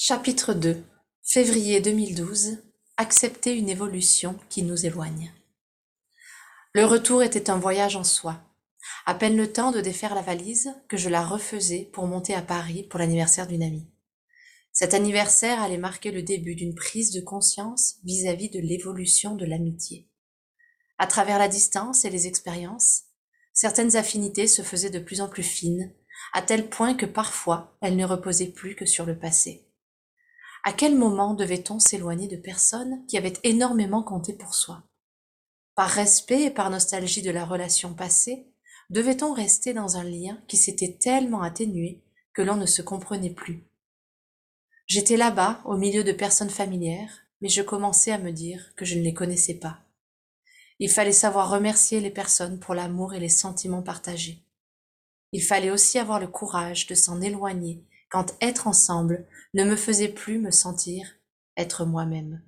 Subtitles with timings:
[0.00, 0.84] Chapitre 2
[1.24, 2.58] Février 2012
[2.98, 5.32] Accepter une évolution qui nous éloigne.
[6.72, 8.40] Le retour était un voyage en soi.
[9.06, 12.42] À peine le temps de défaire la valise que je la refaisais pour monter à
[12.42, 13.90] Paris pour l'anniversaire d'une amie.
[14.70, 20.08] Cet anniversaire allait marquer le début d'une prise de conscience vis-à-vis de l'évolution de l'amitié.
[20.98, 23.06] À travers la distance et les expériences,
[23.52, 25.92] certaines affinités se faisaient de plus en plus fines,
[26.32, 29.67] à tel point que parfois elles ne reposaient plus que sur le passé.
[30.68, 34.82] À quel moment devait-on s'éloigner de personnes qui avaient énormément compté pour soi?
[35.74, 38.44] Par respect et par nostalgie de la relation passée,
[38.90, 42.02] devait-on rester dans un lien qui s'était tellement atténué
[42.34, 43.64] que l'on ne se comprenait plus?
[44.86, 48.98] J'étais là-bas, au milieu de personnes familières, mais je commençais à me dire que je
[48.98, 49.78] ne les connaissais pas.
[50.80, 54.44] Il fallait savoir remercier les personnes pour l'amour et les sentiments partagés.
[55.32, 60.08] Il fallait aussi avoir le courage de s'en éloigner quand être ensemble ne me faisait
[60.08, 61.06] plus me sentir
[61.56, 62.42] être moi-même,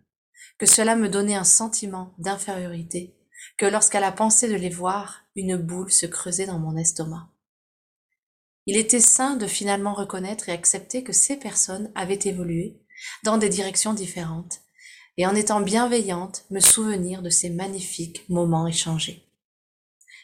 [0.58, 3.16] que cela me donnait un sentiment d'infériorité,
[3.58, 7.28] que lorsqu'à la pensée de les voir, une boule se creusait dans mon estomac.
[8.66, 12.80] Il était sain de finalement reconnaître et accepter que ces personnes avaient évolué
[13.24, 14.60] dans des directions différentes,
[15.16, 19.26] et en étant bienveillante, me souvenir de ces magnifiques moments échangés.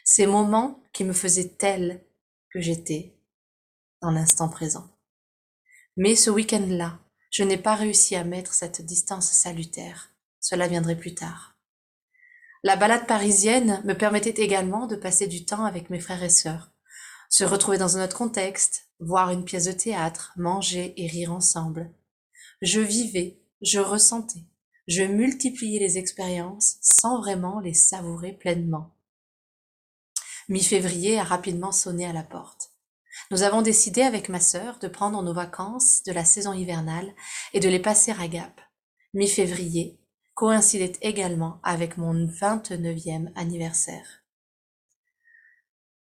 [0.05, 2.03] Ces moments qui me faisaient telle
[2.49, 3.19] que j'étais
[4.01, 4.87] dans l'instant présent.
[5.99, 6.99] Mais ce week-end-là,
[7.31, 10.11] je n'ai pas réussi à mettre cette distance salutaire.
[10.39, 11.57] Cela viendrait plus tard.
[12.63, 16.71] La balade parisienne me permettait également de passer du temps avec mes frères et sœurs,
[17.29, 21.91] se retrouver dans un autre contexte, voir une pièce de théâtre, manger et rire ensemble.
[22.61, 24.45] Je vivais, je ressentais,
[24.87, 28.95] je multipliais les expériences sans vraiment les savourer pleinement.
[30.47, 32.66] Mi-février a rapidement sonné à la porte.
[33.29, 37.13] Nous avons décidé avec ma sœur de prendre nos vacances de la saison hivernale
[37.53, 38.61] et de les passer à Gap.
[39.13, 39.99] Mi-février
[40.33, 44.23] coïncidait également avec mon 29e anniversaire.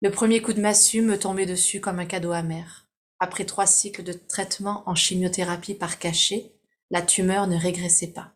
[0.03, 2.87] Le premier coup de massue me tombait dessus comme un cadeau amer.
[3.19, 6.53] Après trois cycles de traitement en chimiothérapie par cachet,
[6.91, 8.35] la tumeur ne régressait pas.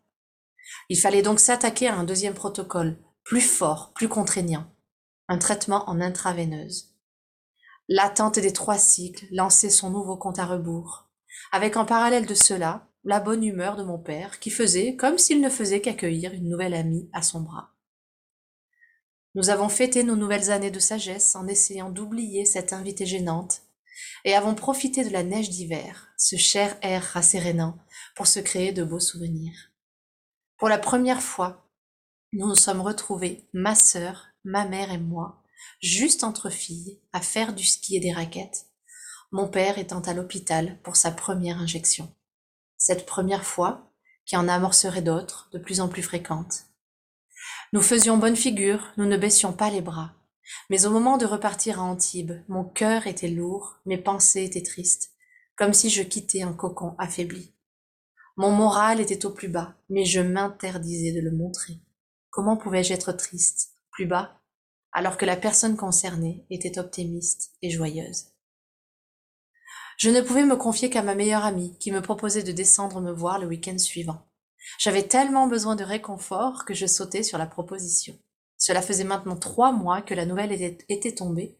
[0.89, 4.65] Il fallait donc s'attaquer à un deuxième protocole, plus fort, plus contraignant,
[5.29, 6.90] un traitement en intraveineuse.
[7.93, 11.09] L'attente des trois cycles lançait son nouveau compte à rebours,
[11.51, 15.41] avec en parallèle de cela la bonne humeur de mon père qui faisait comme s'il
[15.41, 17.73] ne faisait qu'accueillir une nouvelle amie à son bras.
[19.35, 23.63] Nous avons fêté nos nouvelles années de sagesse en essayant d'oublier cette invitée gênante
[24.23, 27.77] et avons profité de la neige d'hiver, ce cher air rassérénant,
[28.15, 29.69] pour se créer de beaux souvenirs.
[30.55, 31.69] Pour la première fois,
[32.31, 35.40] nous nous sommes retrouvés, ma sœur, ma mère et moi,
[35.81, 38.67] juste entre filles, à faire du ski et des raquettes,
[39.31, 42.13] mon père étant à l'hôpital pour sa première injection.
[42.77, 43.91] Cette première fois,
[44.25, 46.65] qui en amorcerait d'autres, de plus en plus fréquentes.
[47.73, 50.13] Nous faisions bonne figure, nous ne baissions pas les bras.
[50.69, 55.11] Mais au moment de repartir à Antibes, mon cœur était lourd, mes pensées étaient tristes,
[55.55, 57.53] comme si je quittais un cocon affaibli.
[58.35, 61.79] Mon moral était au plus bas, mais je m'interdisais de le montrer.
[62.29, 64.40] Comment pouvais-je être triste, plus bas,
[64.93, 68.25] alors que la personne concernée était optimiste et joyeuse.
[69.97, 73.11] Je ne pouvais me confier qu'à ma meilleure amie qui me proposait de descendre me
[73.11, 74.25] voir le week-end suivant.
[74.79, 78.17] J'avais tellement besoin de réconfort que je sautais sur la proposition.
[78.57, 81.57] Cela faisait maintenant trois mois que la nouvelle était, tombée,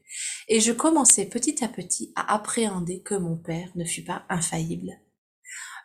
[0.48, 5.00] et je commençais petit à petit à appréhender que mon père ne fût pas infaillible.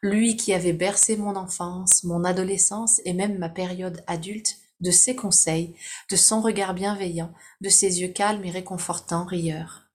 [0.03, 5.17] Lui qui avait bercé mon enfance, mon adolescence et même ma période adulte, de ses
[5.17, 5.75] conseils,
[6.11, 9.89] de son regard bienveillant, de ses yeux calmes et réconfortants rieurs.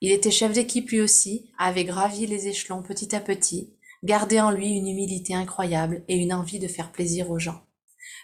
[0.00, 3.74] Il était chef d'équipe lui aussi, avait gravi les échelons petit à petit,
[4.04, 7.64] gardé en lui une humilité incroyable et une envie de faire plaisir aux gens.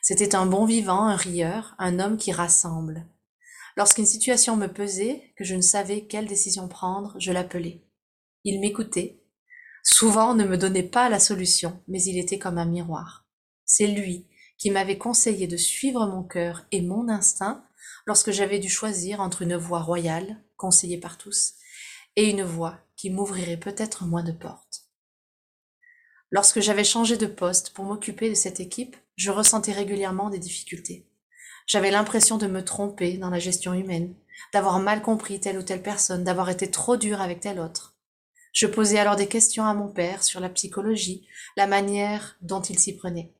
[0.03, 3.07] C'était un bon vivant, un rieur, un homme qui rassemble.
[3.77, 7.83] Lorsqu'une situation me pesait, que je ne savais quelle décision prendre, je l'appelais.
[8.45, 9.23] Il m'écoutait.
[9.83, 13.27] Souvent ne me donnait pas la solution, mais il était comme un miroir.
[13.65, 14.27] C'est lui
[14.63, 17.65] qui m'avait conseillé de suivre mon cœur et mon instinct
[18.07, 21.55] lorsque j'avais dû choisir entre une voie royale, conseillée par tous,
[22.15, 24.85] et une voie qui m'ouvrirait peut-être moins de portes.
[26.31, 31.09] Lorsque j'avais changé de poste pour m'occuper de cette équipe, je ressentais régulièrement des difficultés.
[31.67, 34.15] J'avais l'impression de me tromper dans la gestion humaine,
[34.53, 37.97] d'avoir mal compris telle ou telle personne, d'avoir été trop dur avec telle autre.
[38.53, 41.27] Je posais alors des questions à mon père sur la psychologie,
[41.57, 43.33] la manière dont il s'y prenait.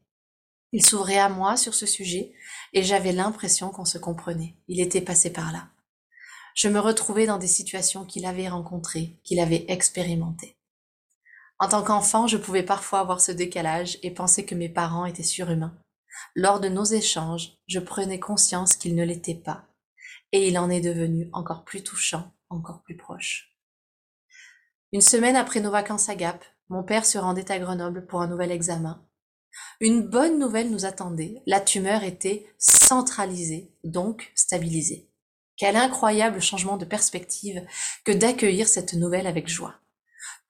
[0.73, 2.33] Il s'ouvrait à moi sur ce sujet
[2.73, 4.57] et j'avais l'impression qu'on se comprenait.
[4.69, 5.69] Il était passé par là.
[6.55, 10.57] Je me retrouvais dans des situations qu'il avait rencontrées, qu'il avait expérimentées.
[11.59, 15.23] En tant qu'enfant, je pouvais parfois avoir ce décalage et penser que mes parents étaient
[15.23, 15.77] surhumains.
[16.35, 19.65] Lors de nos échanges, je prenais conscience qu'ils ne l'étaient pas,
[20.33, 23.55] et il en est devenu encore plus touchant, encore plus proche.
[24.93, 28.27] Une semaine après nos vacances à Gap, mon père se rendait à Grenoble pour un
[28.27, 29.03] nouvel examen.
[29.81, 35.09] Une bonne nouvelle nous attendait, la tumeur était centralisée, donc stabilisée.
[35.57, 37.65] Quel incroyable changement de perspective
[38.05, 39.77] que d'accueillir cette nouvelle avec joie.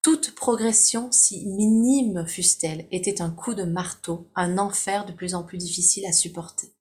[0.03, 5.45] Toute progression, si minime fût-elle, était un coup de marteau, un enfer de plus en
[5.45, 6.75] plus difficile à supporter.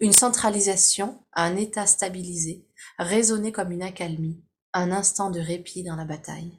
[0.00, 2.66] Une centralisation, un état stabilisé,
[2.98, 4.42] résonnait comme une accalmie,
[4.72, 6.58] un instant de répit dans la bataille.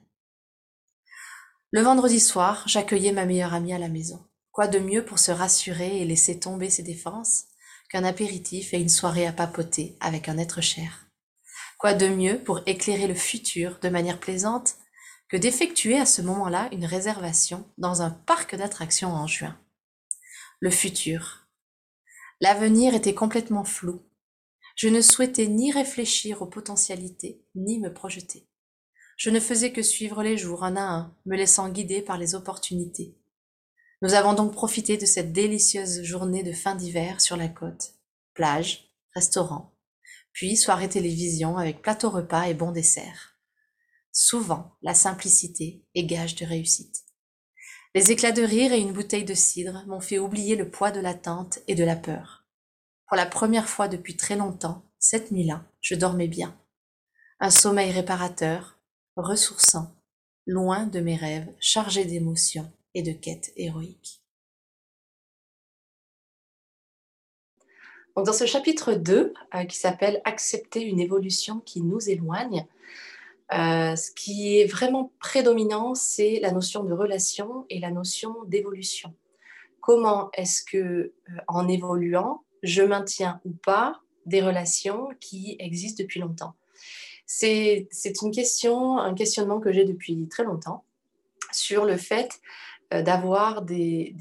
[1.72, 4.24] Le vendredi soir, j'accueillais ma meilleure amie à la maison.
[4.60, 7.44] Quoi de mieux pour se rassurer et laisser tomber ses défenses
[7.88, 11.06] qu'un apéritif et une soirée à papoter avec un être cher?
[11.78, 14.74] Quoi de mieux pour éclairer le futur de manière plaisante
[15.30, 19.58] que d'effectuer à ce moment-là une réservation dans un parc d'attractions en juin?
[20.58, 21.46] Le futur.
[22.42, 24.02] L'avenir était complètement flou.
[24.76, 28.46] Je ne souhaitais ni réfléchir aux potentialités, ni me projeter.
[29.16, 32.34] Je ne faisais que suivre les jours un à un, me laissant guider par les
[32.34, 33.16] opportunités.
[34.02, 37.92] Nous avons donc profité de cette délicieuse journée de fin d'hiver sur la côte.
[38.32, 39.76] Plage, restaurant,
[40.32, 43.36] puis soirée télévision avec plateau repas et bon dessert.
[44.10, 47.04] Souvent, la simplicité est gage de réussite.
[47.94, 51.00] Les éclats de rire et une bouteille de cidre m'ont fait oublier le poids de
[51.00, 52.46] l'attente et de la peur.
[53.06, 56.56] Pour la première fois depuis très longtemps, cette nuit-là, je dormais bien.
[57.38, 58.78] Un sommeil réparateur,
[59.16, 59.94] ressourçant,
[60.46, 64.20] loin de mes rêves chargés d'émotions et de quêtes héroïques.
[68.16, 72.66] dans ce chapitre 2, euh, qui s'appelle Accepter une évolution qui nous éloigne,
[73.52, 79.14] euh, ce qui est vraiment prédominant, c'est la notion de relation et la notion d'évolution.
[79.80, 81.12] Comment est-ce que, euh,
[81.48, 86.54] en évoluant, je maintiens ou pas des relations qui existent depuis longtemps?
[87.26, 87.88] C'est
[88.22, 90.84] une question, un questionnement que j'ai depuis très longtemps
[91.52, 92.40] sur le fait
[92.90, 94.14] d'avoir des,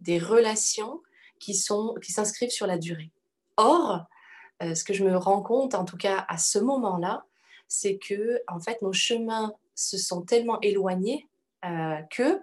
[0.00, 1.02] des, relations
[1.38, 3.12] qui s'inscrivent qui sur la durée.
[3.56, 4.06] Or,
[4.60, 7.24] ce que je me rends compte, en tout cas à ce moment-là,
[7.68, 11.28] c'est que en fait nos chemins se sont tellement éloignés
[11.64, 12.40] euh, que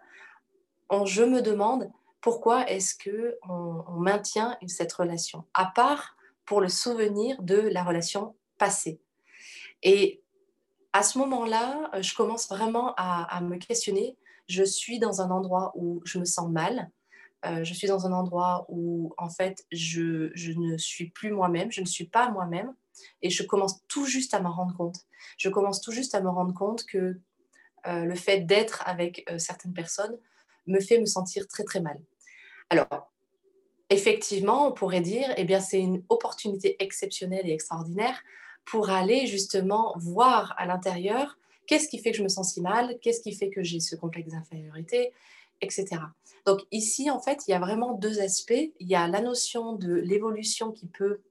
[1.05, 1.91] je me demande
[2.21, 6.15] pourquoi est-ce que on, maintient cette relation, à part
[6.45, 8.99] pour le souvenir de la relation passée.
[9.83, 10.21] Et
[10.93, 14.17] à ce moment-là, je commence vraiment à, me questionner.
[14.49, 16.91] Je suis dans un endroit où je me sens mal.
[17.45, 21.71] Euh, je suis dans un endroit où, en fait, je, je ne suis plus moi-même,
[21.71, 22.73] je ne suis pas moi-même.
[23.21, 24.97] Et je commence tout juste à m'en rendre compte.
[25.37, 27.19] Je commence tout juste à me rendre compte que
[27.87, 30.17] euh, le fait d'être avec euh, certaines personnes
[30.67, 31.97] me fait me sentir très très mal.
[32.69, 33.13] Alors,
[33.89, 38.21] effectivement, on pourrait dire, eh bien, c'est une opportunité exceptionnelle et extraordinaire
[38.65, 41.38] pour aller justement voir à l'intérieur
[41.69, 43.95] qu'est-ce qui fait que je me sens si mal, qu'est-ce qui fait que j'ai ce
[43.95, 45.13] complexe d'infériorité,
[45.61, 45.85] etc.
[46.47, 48.71] Donc ici, en fait, il y a vraiment deux aspects.
[48.79, 51.21] Il y a la notion de l'évolution qui peut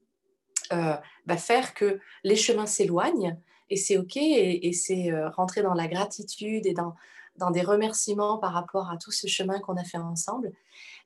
[0.73, 0.94] euh,
[1.26, 3.37] va faire que les chemins s'éloignent
[3.69, 6.94] et c'est OK et, c'est euh, rentrer dans la gratitude et dans,
[7.34, 10.52] dans des remerciements par rapport à tout ce chemin qu'on a fait ensemble.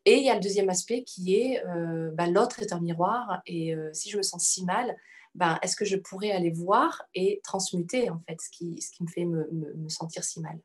[0.05, 3.41] Et il y a le deuxième aspect qui est euh, bah, l'autre est un miroir
[3.47, 4.95] et si je me sens si mal,
[5.35, 9.03] bah, est-ce que je pourrais aller voir et transmuter en fait ce qui, ce qui
[9.03, 10.59] me fait me, me, sentir si mal?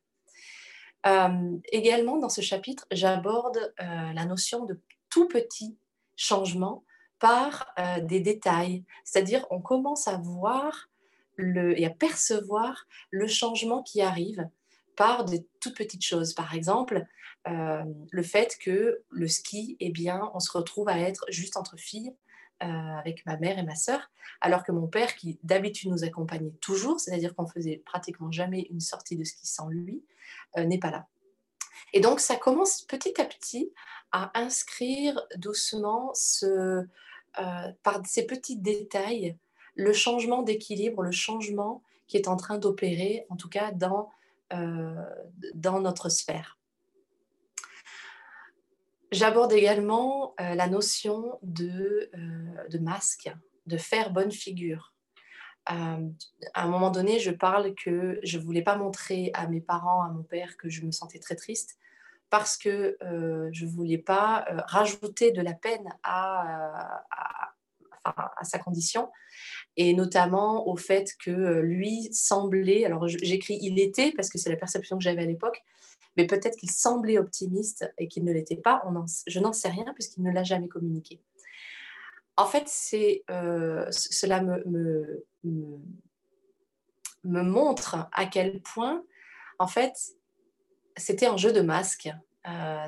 [1.71, 4.77] également dans ce chapitre, j'aborde la notion de
[5.09, 5.77] tout petit
[6.17, 6.83] changement
[7.19, 8.83] par euh, des détails.
[9.03, 10.89] C'est-à-dire, on commence à voir
[11.35, 14.49] le, et à percevoir le changement qui arrive
[14.95, 16.33] par de toutes petites choses.
[16.33, 17.05] Par exemple,
[17.47, 21.77] euh, le fait que le ski, eh bien, on se retrouve à être juste entre
[21.77, 22.26] filles euh,
[22.59, 24.09] avec ma mère et ma sœur,
[24.41, 28.79] alors que mon père, qui d'habitude nous accompagnait toujours, c'est-à-dire qu'on faisait pratiquement jamais une
[28.79, 30.03] sortie de ski sans lui,
[30.57, 31.07] n'est pas là.
[31.93, 33.71] Et donc, ça commence petit à petit
[34.11, 36.85] à inscrire doucement ce,
[37.39, 39.37] euh, par ces petits détails
[39.75, 44.09] le changement d'équilibre, le changement qui est en train d'opérer, en tout cas dans,
[44.53, 44.95] euh,
[45.53, 46.56] dans notre sphère.
[49.11, 52.11] J'aborde également euh, la notion de,
[52.69, 53.31] de, masque,
[53.65, 54.93] de faire bonne figure.
[55.65, 55.97] à
[56.55, 60.09] un moment donné, je parle que je ne voulais pas montrer à mes parents, à
[60.09, 61.77] mon père, que je me sentais très triste
[62.29, 67.03] parce que euh, je ne voulais pas euh, rajouter de la peine à,
[68.41, 69.09] sa condition,
[69.75, 74.49] et notamment au fait que euh, lui semblait, alors j'écris il était, parce que c'est
[74.49, 75.61] la perception que j'avais à l'époque,
[76.17, 78.83] mais peut-être qu'il semblait optimiste et qu'il ne l'était pas.
[79.27, 81.21] je n'en sais rien puisqu'il ne l'a jamais communiqué.
[82.35, 82.71] En fait,
[83.29, 85.23] euh, cela me,
[87.23, 89.03] montre à quel point,
[89.59, 89.93] en fait,
[90.95, 92.09] c'était un jeu de masque.
[92.47, 92.87] Euh,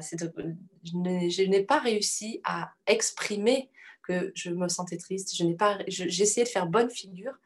[0.83, 3.69] je n'ai pas réussi à exprimer
[4.03, 5.36] que je me sentais triste.
[5.36, 7.38] Je n'ai pas, essayé de faire bonne figure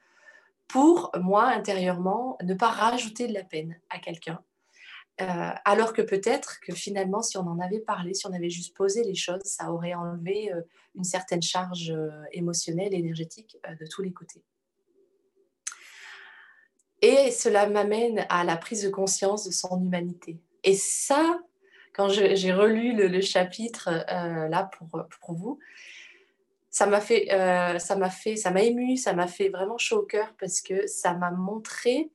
[0.67, 4.41] pour moi intérieurement ne pas rajouter de la peine à quelqu'un.
[5.21, 8.75] Euh, alors que peut-être que finalement, si on en avait parlé, si on avait juste
[8.75, 10.61] posé les choses, ça aurait enlevé euh,
[10.95, 14.41] une certaine charge euh, émotionnelle, énergétique de tous les côtés.
[17.03, 20.39] Et cela m'amène à la prise de conscience de son humanité.
[20.63, 21.39] Et ça,
[21.93, 23.89] quand j'ai relu le, chapitre
[24.49, 24.71] là
[25.19, 25.59] pour, vous,
[26.69, 27.27] ça m'a fait,
[27.77, 30.87] ça m'a fait, ça m'a ému, ça m'a fait vraiment chaud au cœur parce que
[30.87, 32.09] ça m'a montré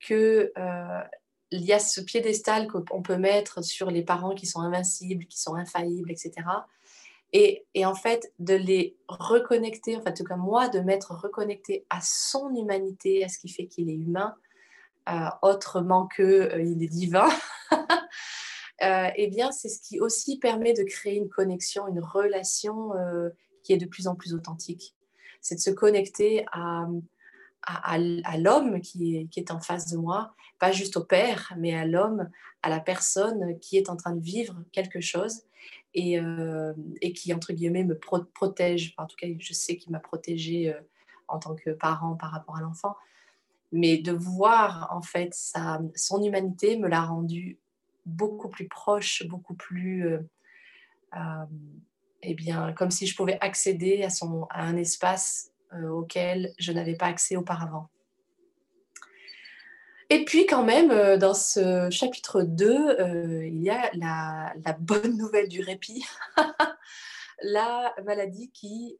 [0.00, 0.52] que
[1.50, 5.40] il y a ce piédestal qu'on peut mettre sur les parents qui sont invincibles, qui
[5.40, 6.32] sont infaillibles, etc.
[7.32, 12.54] Et, en fait, de les reconnecter, en fait, comme moi, de m'être reconnecté à son
[12.54, 14.34] humanité, à ce qui fait qu'il est humain,
[15.08, 17.28] euh, autrement que il est divin.
[18.80, 22.92] eh bien, c'est ce qui aussi permet de créer une connexion, une relation
[23.62, 24.94] qui est de plus en plus authentique.
[25.40, 26.86] C'est de se connecter à,
[27.66, 27.98] à,
[28.38, 32.30] l'homme qui est, en face de moi, pas juste au père, mais à l'homme,
[32.62, 35.42] à la personne qui est en train de vivre quelque chose
[35.94, 36.72] et, euh,
[37.14, 38.94] qui, entre guillemets, me protège.
[38.98, 40.80] en tout cas, je sais qu'il m'a protégée euh,
[41.28, 42.96] en tant que parent par rapport à l'enfant.
[43.72, 45.34] Mais de voir, en fait,
[45.96, 47.58] son humanité me l'a rendu
[48.04, 50.06] beaucoup plus proche, beaucoup plus...
[50.06, 51.44] Euh,
[52.22, 56.70] eh bien, comme si je pouvais accéder à, son, à un espace euh, auquel je
[56.72, 57.88] n'avais pas accès auparavant.
[60.10, 65.16] Et puis quand même, euh, dans ce chapitre 2, euh, il y a la, bonne
[65.18, 66.04] nouvelle du répit,
[67.42, 68.96] la maladie qui,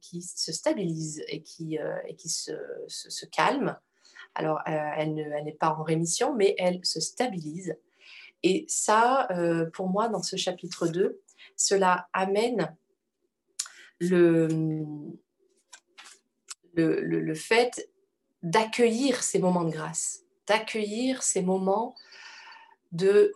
[0.00, 2.52] qui se stabilise et qui, et qui se,
[2.88, 3.78] se, calme.
[4.34, 7.74] Alors, elle n'est pas en rémission, mais elle se stabilise.
[8.42, 9.26] Et ça,
[9.72, 11.18] pour moi, dans ce chapitre 2,
[11.56, 12.76] cela amène
[14.00, 14.48] le,
[16.74, 17.88] le, fait
[18.42, 21.94] d'accueillir ces moments de grâce, d'accueillir ces moments
[22.92, 23.32] de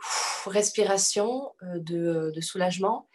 [0.47, 3.09] respiration, euh, de, soulagement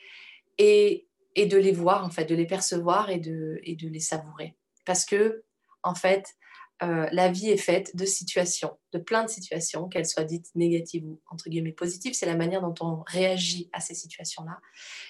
[0.58, 4.56] et, de les voir, en fait, de les percevoir et de, et de les savourer.
[4.86, 5.44] Parce que,
[5.84, 6.36] en fait,
[6.84, 11.06] euh, la vie est faite de situations, de plein de situations, qu'elles soient dites négatives
[11.06, 12.14] ou entre guillemets positives.
[12.14, 14.60] C'est la manière dont on réagit à ces situations-là.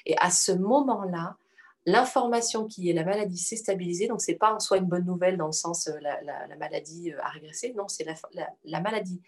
[0.06, 1.38] Et à ce moment-là,
[1.86, 4.08] l'information qui est la maladie s'est stabilisée.
[4.08, 6.56] Donc, ce n'est pas en soi une bonne nouvelle dans le sens euh, la, la,
[6.58, 7.74] maladie euh, a régressé.
[7.76, 8.16] Non, c'est la,
[8.64, 9.22] la, maladie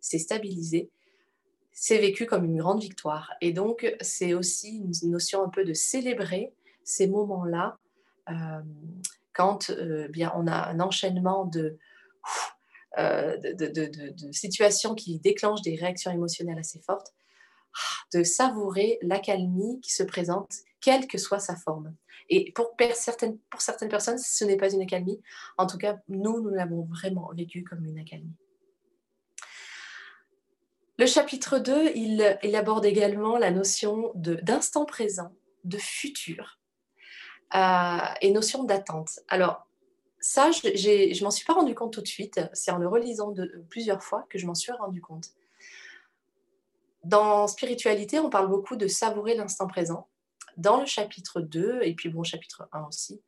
[0.00, 0.90] s'est stabilisée.
[1.72, 3.32] C'est vécu comme une grande victoire.
[3.40, 6.52] Et donc, c'est aussi une notion un peu de célébrer
[6.84, 7.78] ces moments-là
[9.32, 11.78] quand euh, bien, on a un enchaînement de,
[12.96, 17.14] de, situations qui déclenchent des réactions émotionnelles assez fortes,
[18.12, 21.94] de savourer l'accalmie qui se présente, quelle que soit sa forme.
[22.28, 25.20] Et pour certaines, pour certaines personnes, ce n'est pas une accalmie.
[25.56, 28.34] En tout cas, nous, nous l'avons vraiment vécu comme une accalmie.
[30.98, 35.32] Le chapitre 2, il, aborde également la notion d'instant présent,
[35.62, 36.58] de futur,
[37.54, 39.20] euh, et notion d'attente.
[39.28, 39.68] Alors,
[40.18, 42.40] ça, je ne m'en suis pas rendu compte tout de suite.
[42.52, 43.32] C'est en le relisant
[43.70, 45.28] plusieurs fois que je m'en suis rendu compte.
[47.04, 50.07] Dans spiritualité, on parle beaucoup de savourer l'instant présent.
[50.58, 53.22] Dans le chapitre 2, et puis bon, chapitre 1 aussi,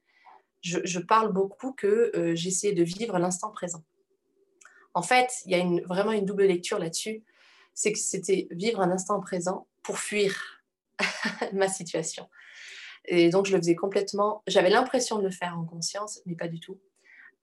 [0.62, 3.82] je, parle beaucoup que euh, j'essaie de vivre l'instant présent.
[4.94, 7.24] En fait, il y a vraiment une double lecture là-dessus.
[7.72, 10.60] C'est que c'était vivre un instant présent pour fuir
[11.52, 12.28] ma situation.
[13.06, 14.42] Et donc, je le faisais complètement.
[14.48, 16.80] J'avais l'impression de le faire en conscience, mais pas du tout.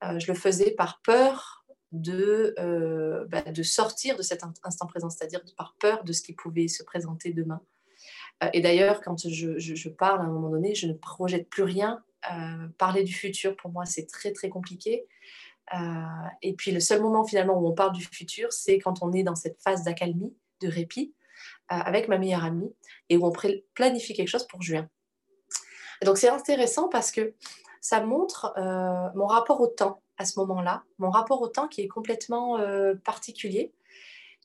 [0.03, 5.09] Euh, je le faisais par peur de, euh, bah, de sortir de cet instant présent,
[5.09, 7.61] c'est-à-dire par peur de ce qui pouvait se présenter demain.
[8.43, 12.03] Euh, et d'ailleurs, quand je, parle à un moment donné, je ne projette plus rien.
[12.77, 15.07] parler du futur, pour moi, c'est très, très compliqué.
[16.41, 19.23] et puis, le seul moment finalement où on parle du futur, c'est quand on est
[19.23, 21.13] dans cette phase d'accalmie, de répit,
[21.69, 22.73] avec ma meilleure amie,
[23.09, 23.33] et où on
[23.73, 24.89] planifie quelque chose pour juin
[26.03, 27.33] donc c'est intéressant parce que
[27.81, 31.81] ça montre euh, mon rapport au temps à ce moment-là, mon rapport au temps qui
[31.81, 33.73] est complètement euh, particulier,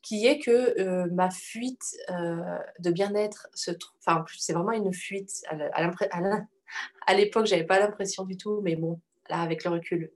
[0.02, 5.44] qui est que euh, ma fuite de bien-être se trouve, enfin c'est vraiment une fuite
[7.06, 10.12] à l'époque j'avais pas l'impression du tout, mais bon là avec le recul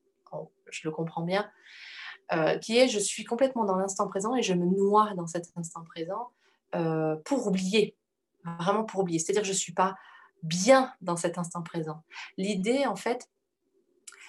[0.69, 1.49] je le comprends bien,
[2.61, 5.85] qui est je suis complètement dans l'instant présent et je me noie dans cet instant
[5.85, 6.31] présent
[6.75, 7.97] euh, pour oublier,
[8.59, 9.19] vraiment pour oublier.
[9.19, 9.95] C'est-à-dire je suis pas
[10.43, 12.03] bien dans cet instant présent.
[12.37, 13.31] L'idée, en fait,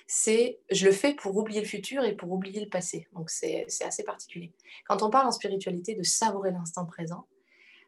[0.07, 3.07] c'est je le fais pour oublier le futur et pour oublier le passé.
[3.13, 4.53] Donc c'est assez particulier.
[4.87, 7.27] Quand on parle en spiritualité de savourer l'instant présent,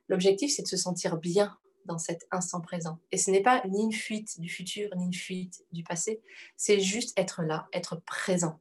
[0.10, 3.00] l'objectif c'est de se sentir bien dans cet instant présent.
[3.12, 6.22] Et ce n'est pas ni une fuite du futur, ni une fuite du passé,
[6.56, 8.60] c'est juste être là, être présent.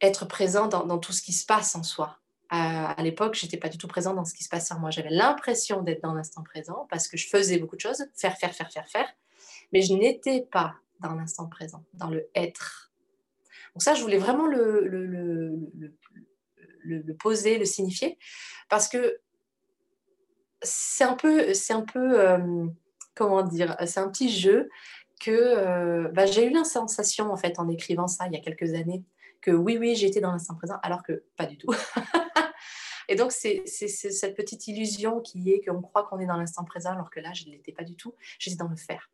[0.00, 2.18] Être présent dans, tout ce qui se passe en soi.
[2.48, 4.90] À, l'époque, j'étais pas du tout présent dans ce qui se passait en moi.
[4.90, 8.52] J'avais l'impression d'être dans l'instant présent parce que je faisais beaucoup de choses, faire, faire,
[8.54, 9.08] faire, faire, faire,
[9.72, 12.92] mais je n'étais pas dans l'instant présent, dans le être.
[13.74, 15.70] Donc ça, je voulais vraiment le,
[17.18, 18.18] poser, le signifier,
[18.68, 19.18] parce que
[20.62, 22.66] c'est un peu, c'est un peu, euh,
[23.14, 24.68] comment dire, c'est un petit jeu
[25.20, 28.40] que euh, bah, j'ai eu la sensation en fait en écrivant ça il y a
[28.40, 29.04] quelques années
[29.40, 31.72] que oui, oui, j'étais dans l'instant présent, alors que pas du tout.
[33.08, 36.92] Et donc, c'est cette petite illusion qui est qu'on croit qu'on est dans l'instant présent,
[36.92, 39.10] alors que là, je ne l'étais pas du tout, j'étais dans le faire.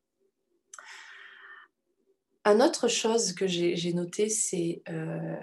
[2.46, 5.36] Un autre chose que j'ai noté, c'est euh,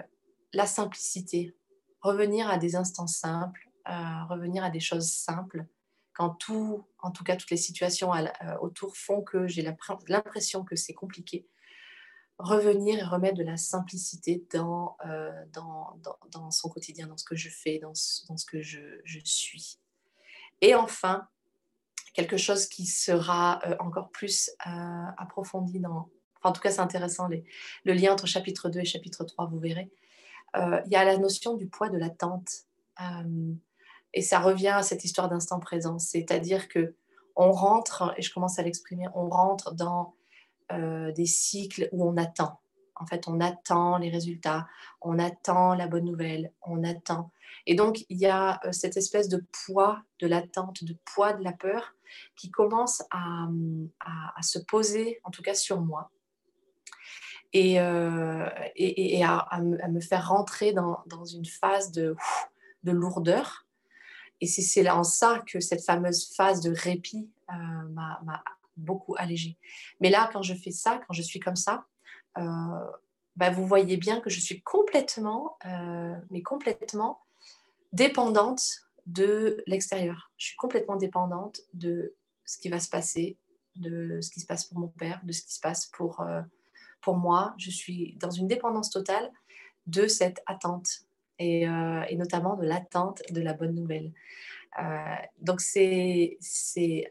[0.52, 1.54] la simplicité.
[2.00, 5.66] Revenir à des instants simples, revenir à des choses simples,
[6.14, 8.26] quand tout, en tout cas toutes les situations euh,
[8.60, 11.46] autour font que j'ai l'impression que c'est compliqué,
[12.38, 15.30] revenir et remettre de la simplicité dans, euh,
[16.50, 19.80] son quotidien, dans ce que je fais, dans ce, que je, suis.
[20.60, 21.28] Et enfin,
[22.14, 24.50] quelque chose qui sera euh, encore plus
[25.18, 26.08] approfondi dans...
[26.44, 29.90] En tout cas, c'est intéressant, le lien entre chapitre 2 et chapitre 3, vous verrez.
[30.56, 32.48] Il y a la notion du poids de l'attente.
[34.12, 36.94] Et ça revient à cette histoire d'instant présent, c'est-à-dire que
[37.36, 40.14] on rentre, et je commence à l'exprimer, on rentre dans
[40.72, 42.60] euh, des cycles où on attend.
[42.94, 44.68] En fait, on attend les résultats,
[45.00, 47.32] on attend la bonne nouvelle, on attend.
[47.66, 51.42] Et donc, il y a euh, cette espèce de poids de l'attente, de poids de
[51.42, 51.94] la peur
[52.36, 53.48] qui commence à,
[54.42, 56.12] se poser, en tout cas sur moi,
[57.54, 58.46] et, euh,
[59.22, 62.16] à, me, faire rentrer dans, une phase de,
[62.82, 63.66] de lourdeur
[64.40, 68.44] et c'est en ça que cette fameuse phase de répit euh, m'a
[68.76, 69.56] beaucoup allégée.
[70.00, 71.86] Mais là, quand je fais ça, quand je suis comme ça,
[72.36, 72.42] euh,
[73.36, 75.56] bah, vous voyez bien que je suis complètement,
[76.30, 77.20] mais complètement
[77.92, 80.32] dépendante de l'extérieur.
[80.36, 82.14] Je suis complètement dépendante de
[82.44, 83.38] ce qui va se passer,
[83.76, 86.24] de ce qui se passe pour mon père, de ce qui se passe pour,
[87.04, 87.54] pour moi.
[87.58, 89.30] Je suis dans une dépendance totale
[89.86, 91.02] de cette attente
[91.40, 94.12] euh, et, notamment de l'attente de la bonne nouvelle.
[94.80, 96.38] Euh, donc c'est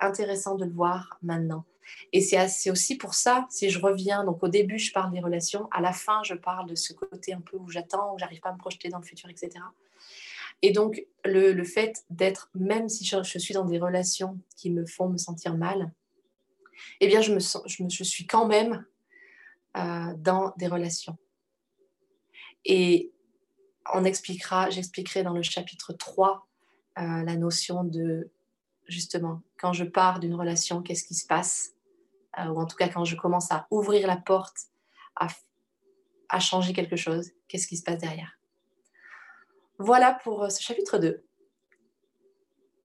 [0.01, 1.63] intéressant de le voir maintenant.
[2.11, 5.67] Et c'est aussi pour ça, si je reviens, donc au début je parle des relations,
[5.71, 8.49] à la fin je parle de ce côté un peu où j'attends, où j'arrive pas
[8.49, 9.51] à me projeter dans le futur, etc.
[10.61, 14.85] Et donc le, le fait d'être, même si je, suis dans des relations qui me
[14.85, 15.91] font me sentir mal,
[17.01, 18.85] eh bien je, me je, me, je suis quand même
[19.77, 21.17] euh, dans des relations.
[22.65, 23.11] Et
[23.93, 26.47] on expliquera, j'expliquerai dans le chapitre 3
[26.99, 28.31] euh, la notion de,
[28.87, 31.71] justement, quand je pars d'une relation, qu'est-ce qui se passe?
[32.39, 34.57] Euh, Ou en tout cas, quand je commence à ouvrir la porte,
[35.15, 35.27] à,
[36.29, 38.39] à changer quelque chose, qu'est-ce qui se passe derrière?
[39.79, 41.25] Voilà pour ce chapitre 2.